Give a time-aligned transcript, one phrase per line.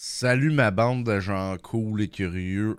[0.00, 2.76] Salut ma bande de gens cool et curieux.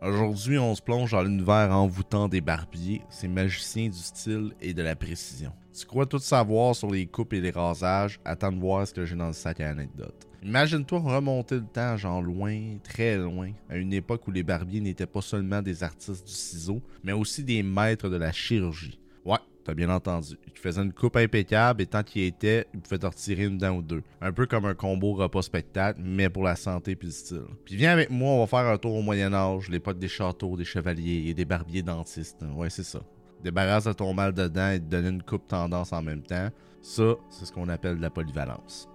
[0.00, 4.80] Aujourd'hui, on se plonge dans l'univers envoûtant des barbiers, ces magiciens du style et de
[4.80, 5.52] la précision.
[5.76, 8.20] Tu crois tout savoir sur les coupes et les rasages?
[8.24, 10.28] Attends de voir ce que j'ai dans le sac à anecdotes.
[10.44, 15.06] Imagine-toi remonter le temps, genre loin, très loin, à une époque où les barbiers n'étaient
[15.06, 19.00] pas seulement des artistes du ciseau, mais aussi des maîtres de la chirurgie.
[19.64, 20.38] T'as bien entendu.
[20.46, 23.76] Il faisait une coupe impeccable et tant qu'il était, il pouvait te retirer une dent
[23.76, 24.02] ou deux.
[24.20, 27.44] Un peu comme un combo repas-spectacle, mais pour la santé puis le style.
[27.64, 30.64] Puis viens avec moi, on va faire un tour au Moyen-Âge, l'époque des châteaux, des
[30.64, 32.42] chevaliers et des barbiers dentistes.
[32.54, 33.00] Ouais, c'est ça.
[33.42, 36.48] Débarrasse de ton mal de dents et te donner une coupe tendance en même temps.
[36.82, 38.88] Ça, c'est ce qu'on appelle de la polyvalence.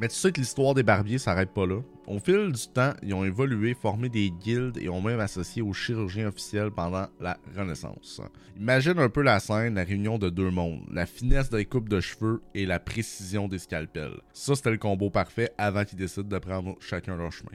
[0.00, 1.80] Mais tu sais que l'histoire des barbiers s'arrête pas là.
[2.06, 5.72] Au fil du temps, ils ont évolué, formé des guildes et ont même associé aux
[5.72, 8.20] chirurgiens officiels pendant la Renaissance.
[8.56, 12.00] Imagine un peu la scène, la réunion de deux mondes, la finesse des coupes de
[12.00, 14.20] cheveux et la précision des scalpels.
[14.32, 17.52] Ça, c'était le combo parfait avant qu'ils décident de prendre chacun leur chemin.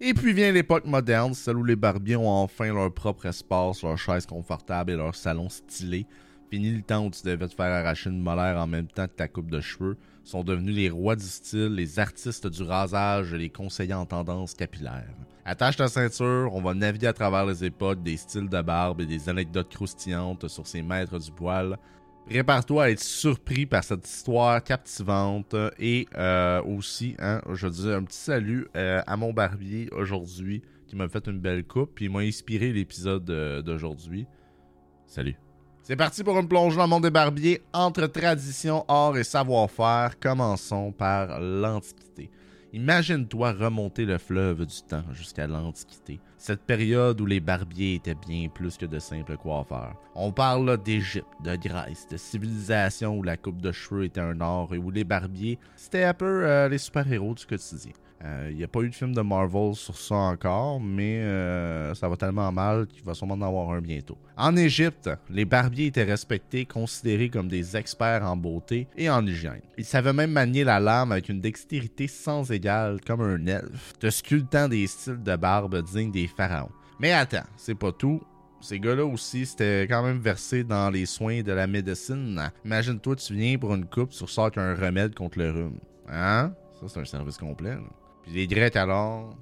[0.00, 3.98] Et puis vient l'époque moderne, celle où les barbiers ont enfin leur propre espace, leur
[3.98, 6.06] chaise confortable et leur salon stylé.
[6.52, 9.14] Fini le temps où tu devais te faire arracher une molaire en même temps que
[9.14, 9.96] ta coupe de cheveux.
[10.22, 15.08] Sont devenus les rois du style, les artistes du rasage les conseillers en tendance capillaire.
[15.46, 19.06] Attache ta ceinture, on va naviguer à travers les époques, des styles de barbe et
[19.06, 21.78] des anecdotes croustillantes sur ces maîtres du poil.
[22.26, 28.02] Prépare-toi à être surpris par cette histoire captivante et euh, aussi, hein, je dis un
[28.02, 32.18] petit salut euh, à mon barbier aujourd'hui qui m'a fait une belle coupe puis m'a
[32.18, 34.26] inspiré l'épisode euh, d'aujourd'hui.
[35.06, 35.38] Salut.
[35.84, 40.12] C'est parti pour une plongeon dans le monde des barbiers entre tradition, art et savoir-faire.
[40.20, 42.30] Commençons par l'Antiquité.
[42.74, 48.48] Imagine-toi remonter le fleuve du temps jusqu'à l'Antiquité, cette période où les barbiers étaient bien
[48.48, 49.94] plus que de simples coiffeurs.
[50.14, 54.72] On parle d'Égypte, de Grèce, de civilisation où la coupe de cheveux était un art
[54.72, 57.92] et où les barbiers, c'était un peu euh, les super-héros du quotidien.
[58.22, 61.92] Il euh, n'y a pas eu de film de Marvel sur ça encore, mais euh,
[61.94, 64.16] ça va tellement mal qu'il va sûrement en avoir un bientôt.
[64.36, 69.62] En Égypte, les barbiers étaient respectés, considérés comme des experts en beauté et en hygiène.
[69.76, 72.52] Ils savaient même manier la lame avec une dextérité sans
[73.06, 76.70] comme un elfe, te sculptant des styles de barbe dignes des pharaons.
[76.98, 78.22] Mais attends, c'est pas tout.
[78.60, 82.40] Ces gars-là aussi, c'était quand même versé dans les soins de la médecine.
[82.64, 85.80] Imagine-toi, tu viens pour une coupe, tu ressors qu'un remède contre le rhume.
[86.08, 86.54] Hein?
[86.80, 87.76] Ça, c'est un service complet.
[88.22, 89.36] Puis les Grecs alors,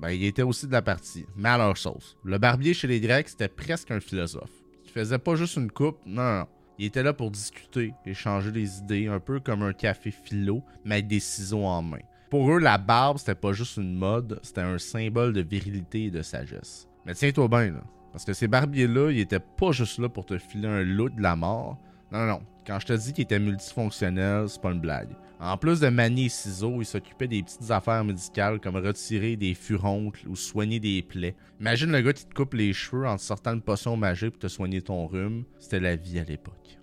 [0.00, 2.16] ben il était aussi de la partie, mais à leur sauce.
[2.24, 4.50] Le barbier chez les Grecs, c'était presque un philosophe.
[4.84, 6.46] Il faisait pas juste une coupe, non.
[6.78, 10.96] Il était là pour discuter, échanger des idées, un peu comme un café philo, mais
[10.96, 11.98] avec des ciseaux en main.
[12.30, 16.10] Pour eux, la barbe, c'était pas juste une mode, c'était un symbole de virilité et
[16.12, 16.88] de sagesse.
[17.04, 17.82] Mais tiens-toi bien, là.
[18.12, 21.20] Parce que ces barbiers-là, ils étaient pas juste là pour te filer un lot de
[21.20, 21.76] la mort.
[22.12, 22.40] Non, non, non.
[22.64, 25.10] Quand je te dis qu'il était multifonctionnel, c'est pas une blague.
[25.40, 29.54] En plus de manier les ciseaux, il s'occupait des petites affaires médicales comme retirer des
[29.54, 31.34] furoncles ou soigner des plaies.
[31.60, 34.40] Imagine le gars qui te coupe les cheveux en te sortant une potion magique pour
[34.40, 35.44] te soigner ton rhume.
[35.58, 36.78] C'était la vie à l'époque.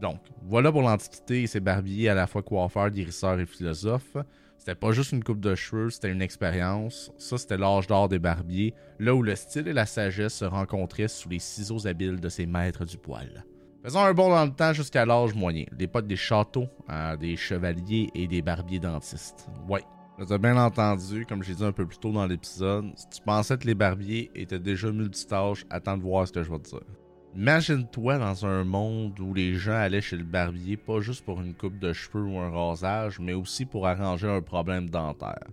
[0.00, 4.16] Donc, voilà pour l'Antiquité et ses barbiers à la fois coiffeurs, guérisseurs et philosophes.
[4.62, 7.10] C'était pas juste une coupe de cheveux, c'était une expérience.
[7.18, 11.08] Ça, c'était l'âge d'or des barbiers, là où le style et la sagesse se rencontraient
[11.08, 13.44] sous les ciseaux habiles de ces maîtres du poil.
[13.82, 18.08] Faisons un bond dans le temps jusqu'à l'âge moyen, l'époque des châteaux, euh, des chevaliers
[18.14, 19.48] et des barbiers dentistes.
[19.68, 19.82] Ouais.
[20.30, 23.58] As bien entendu, comme j'ai dit un peu plus tôt dans l'épisode, si tu pensais
[23.58, 27.01] que les barbiers étaient déjà multitâches, attends de voir ce que je vais te dire.
[27.34, 31.54] Imagine-toi dans un monde où les gens allaient chez le barbier pas juste pour une
[31.54, 35.46] coupe de cheveux ou un rasage, mais aussi pour arranger un problème dentaire.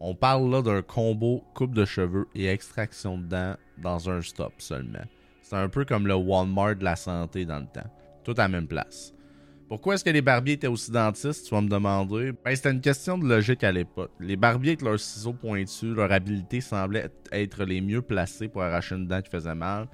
[0.00, 4.54] On parle là d'un combo coupe de cheveux et extraction de dents dans un stop
[4.58, 5.04] seulement.
[5.40, 7.88] C'est un peu comme le Walmart de la santé dans le temps.
[8.24, 9.14] Tout à la même place.
[9.68, 12.32] Pourquoi est-ce que les barbiers étaient aussi dentistes, tu vas me demander?
[12.44, 14.10] Ben, c'était une question de logique à l'époque.
[14.18, 18.96] Les barbiers avec leurs ciseaux pointus, leur habileté semblait être les mieux placés pour arracher
[18.96, 19.86] une dent qui faisait mal.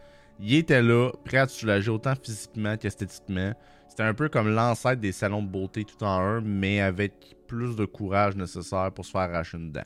[0.42, 3.52] Ils étaient là, prêts à te soulager autant physiquement qu'esthétiquement.
[3.88, 7.76] C'était un peu comme l'ancêtre des salons de beauté tout en un, mais avec plus
[7.76, 9.84] de courage nécessaire pour se faire arracher une dent.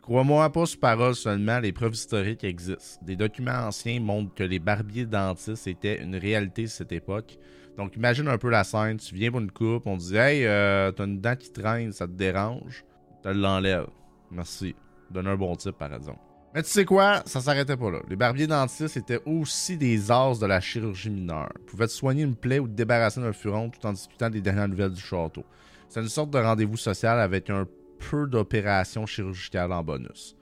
[0.00, 3.00] Crois-moi pas sur parole seulement, les preuves historiques existent.
[3.02, 7.38] Des documents anciens montrent que les barbiers dentistes étaient une réalité de cette époque.
[7.76, 10.92] Donc imagine un peu la scène, tu viens pour une coupe, on dit Hey, euh,
[10.92, 12.84] t'as une dent qui traîne, ça te dérange,
[13.22, 13.88] tu l'enlèves.
[14.30, 14.74] Merci.
[15.10, 16.33] Donne un bon type par exemple.
[16.54, 17.98] Mais tu sais quoi, ça s'arrêtait pas là.
[18.08, 21.50] Les barbiers dentistes étaient aussi des as de la chirurgie mineure.
[21.58, 24.40] Ils pouvaient te soigner une plaie ou te débarrasser d'un furon tout en discutant des
[24.40, 25.44] dernières nouvelles du château.
[25.88, 27.66] C'est une sorte de rendez-vous social avec un
[27.98, 30.36] peu d'opérations chirurgicales en bonus.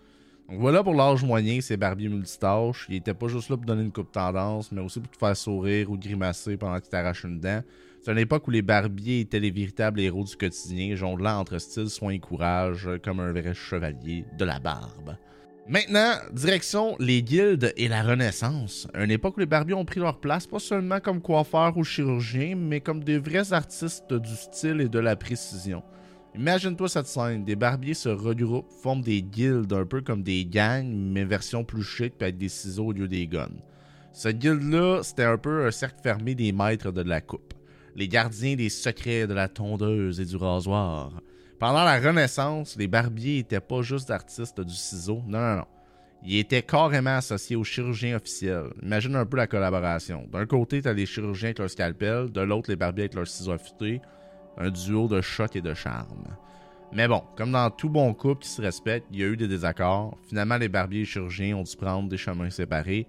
[0.51, 2.85] Donc voilà pour l'âge moyen, ces barbiers multitâches.
[2.91, 5.35] Ils étaient pas juste là pour donner une coupe tendance, mais aussi pour te faire
[5.35, 7.63] sourire ou grimacer pendant que tu t'arraches une dent.
[8.03, 11.89] C'est une époque où les barbiers étaient les véritables héros du quotidien, jonglant entre style,
[11.89, 15.17] soin et courage, comme un vrai chevalier de la barbe.
[15.69, 18.89] Maintenant, direction les guildes et la Renaissance.
[18.95, 22.57] Une époque où les barbiers ont pris leur place, pas seulement comme coiffeurs ou chirurgiens,
[22.57, 25.85] mais comme des vrais artistes du style et de la précision.
[26.35, 30.93] Imagine-toi cette scène, des barbiers se regroupent, forment des guildes un peu comme des gangs,
[30.93, 33.61] mais version plus chic, avec des ciseaux au lieu des guns.
[34.13, 37.55] Ce guilde-là, c'était un peu un cercle fermé des maîtres de la coupe,
[37.95, 41.13] les gardiens des secrets de la tondeuse et du rasoir.
[41.63, 45.65] Pendant la Renaissance, les barbiers n'étaient pas juste artistes du ciseau, non, non, non.
[46.25, 48.73] Ils étaient carrément associés aux chirurgiens officiels.
[48.83, 50.27] Imagine un peu la collaboration.
[50.33, 53.53] D'un côté, t'as les chirurgiens avec leur scalpel, de l'autre, les barbiers avec leurs ciseaux
[53.53, 54.01] affûtés
[54.59, 56.37] un duo de choc et de charme.
[56.93, 59.47] Mais bon, comme dans tout bon couple qui se respecte, il y a eu des
[59.47, 60.19] désaccords.
[60.29, 63.07] Finalement, les barbiers et les chirurgiens ont dû prendre des chemins séparés.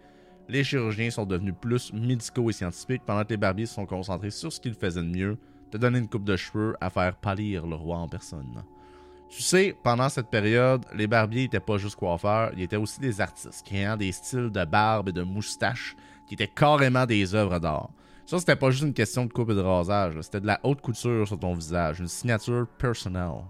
[0.48, 4.30] Les chirurgiens sont devenus plus médicaux et scientifiques, pendant que les barbiers se sont concentrés
[4.30, 5.40] sur ce qu'ils faisaient de mieux,
[5.74, 8.64] de donner une coupe de cheveux à faire pâlir le roi en personne.
[9.30, 13.20] Tu sais, pendant cette période, les barbiers n'étaient pas juste coiffeurs, ils étaient aussi des
[13.20, 15.96] artistes, créant des styles de barbe et de moustache
[16.28, 17.90] qui étaient carrément des œuvres d'art.
[18.26, 20.22] Ça, c'était pas juste une question de coupe et de rasage.
[20.22, 23.44] C'était de la haute couture sur ton visage, une signature personnelle.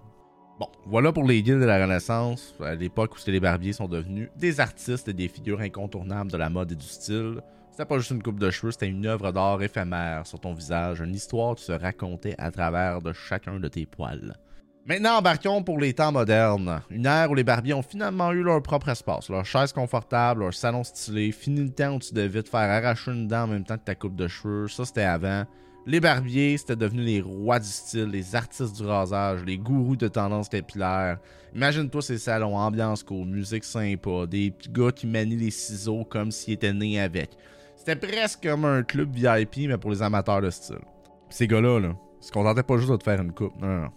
[0.60, 4.30] Bon, voilà pour les guildes de la Renaissance, à l'époque où les barbiers sont devenus
[4.38, 7.42] des artistes et des figures incontournables de la mode et du style.
[7.74, 11.02] C'était pas juste une coupe de cheveux, c'était une œuvre d'art éphémère sur ton visage,
[11.02, 14.38] une histoire qui se racontait à travers de chacun de tes poils.
[14.86, 16.84] Maintenant, embarquons pour les temps modernes.
[16.92, 20.54] Une ère où les barbiers ont finalement eu leur propre espace, leur chaise confortable, leur
[20.54, 21.32] salon stylé.
[21.32, 23.86] Fini le temps où tu devais te faire arracher une dent en même temps que
[23.86, 24.68] ta coupe de cheveux.
[24.68, 25.46] Ça, c'était avant.
[25.88, 30.08] Les barbiers, c'était devenu les rois du style, les artistes du rasage, les gourous de
[30.10, 31.18] tendance capillaire.
[31.56, 36.30] Imagine-toi ces salons, ambiance cool, musique sympa, des petits gars qui manient les ciseaux comme
[36.30, 37.32] s'ils étaient nés avec.
[37.86, 40.78] C'était presque comme un club VIP, mais pour les amateurs de style.
[41.30, 43.60] ces gars-là, là, se contentaient pas juste de te faire une coupe.
[43.60, 43.92] Non, non, non.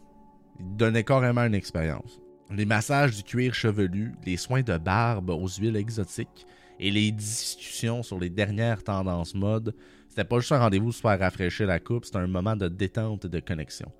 [0.58, 2.20] Il donnait carrément une expérience.
[2.50, 6.48] Les massages du cuir chevelu, les soins de barbe aux huiles exotiques
[6.80, 9.72] et les discussions sur les dernières tendances mode,
[10.08, 13.28] c'était pas juste un rendez-vous faire rafraîchir la coupe, c'était un moment de détente et
[13.28, 13.92] de connexion.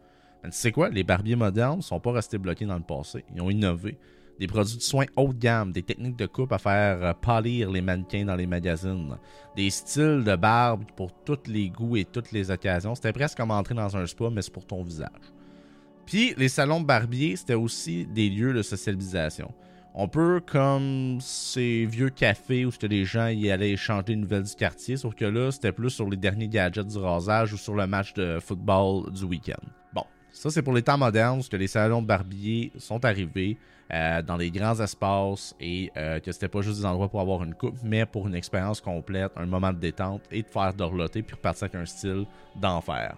[0.43, 3.41] Mais tu sais quoi, les barbiers modernes sont pas restés bloqués dans le passé, ils
[3.41, 3.99] ont innové.
[4.39, 7.81] Des produits de soins haut de gamme, des techniques de coupe à faire pâlir les
[7.81, 9.17] mannequins dans les magazines,
[9.57, 12.95] des styles de barbe pour tous les goûts et toutes les occasions.
[12.95, 15.09] C'était presque comme entrer dans un spa, mais c'est pour ton visage.
[16.05, 19.53] Puis les salons de barbier, c'était aussi des lieux de socialisation.
[19.99, 24.55] On peut comme ces vieux cafés où les gens y allaient échanger des nouvelles du
[24.55, 27.87] quartier, sauf que là, c'était plus sur les derniers gadgets du rasage ou sur le
[27.87, 29.67] match de football du week-end.
[30.37, 33.57] Ça c'est pour les temps modernes, que les salons de barbier sont arrivés
[33.91, 37.43] euh, dans les grands espaces et euh, que c'était pas juste des endroits pour avoir
[37.43, 41.23] une coupe, mais pour une expérience complète, un moment de détente et de faire dorloter
[41.23, 43.17] puis repartir avec un style d'enfer.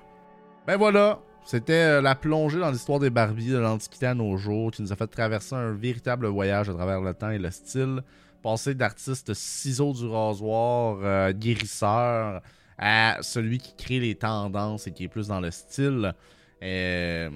[0.64, 4.70] Ben voilà, c'était euh, la plongée dans l'histoire des Barbies de l'Antiquité à nos jours
[4.70, 8.02] qui nous a fait traverser un véritable voyage à travers le temps et le style.
[8.44, 12.42] Passer d'artiste ciseaux du rasoir, euh, guérisseur,
[12.78, 16.14] à celui qui crée les tendances et qui est plus dans le style.
[16.62, 17.30] Euh,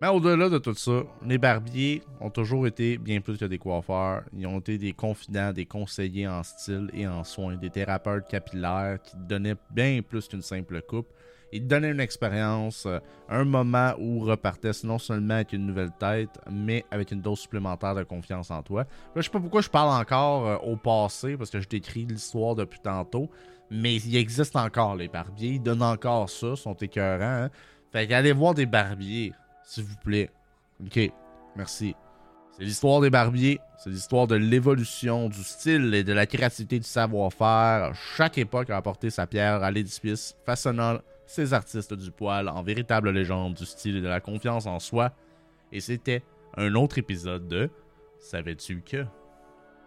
[0.00, 4.24] mais au-delà de tout ça, les barbiers ont toujours été bien plus que des coiffeurs.
[4.36, 8.98] Ils ont été des confidents, des conseillers en style et en soins, des thérapeutes capillaires
[9.00, 11.06] qui donnaient bien plus qu'une simple coupe.
[11.52, 12.98] Il te donnait une expérience, euh,
[13.28, 17.94] un moment où repartait non seulement avec une nouvelle tête, mais avec une dose supplémentaire
[17.94, 18.80] de confiance en toi.
[18.80, 18.86] Là,
[19.16, 22.54] je sais pas pourquoi je parle encore euh, au passé, parce que je t'écris l'histoire
[22.54, 23.28] depuis tantôt,
[23.70, 27.44] mais il existe encore les barbiers, ils donnent encore ça, sont écœurants.
[27.44, 27.50] Hein.
[27.92, 29.34] Fait qu'allez voir des barbiers,
[29.64, 30.30] s'il vous plaît.
[30.84, 30.98] Ok,
[31.56, 31.94] merci.
[32.52, 36.86] C'est l'histoire des barbiers, c'est l'histoire de l'évolution du style et de la créativité du
[36.86, 37.94] savoir-faire.
[38.16, 43.10] Chaque époque a apporté sa pierre à l'édifice, façonnant ces artistes du poil en véritable
[43.10, 45.12] légende du style et de la confiance en soi.
[45.70, 46.22] Et c'était
[46.56, 47.70] un autre épisode de
[48.18, 49.06] Savais-tu que?